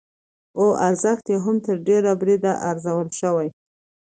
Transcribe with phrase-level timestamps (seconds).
[0.57, 3.47] او ارزښت يې هم تر ډېره بريده ارزول شوى،